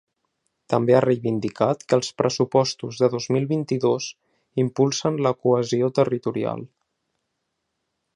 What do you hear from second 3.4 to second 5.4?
vint-i-dos impulsen la